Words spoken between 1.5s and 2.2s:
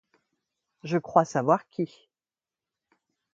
qui.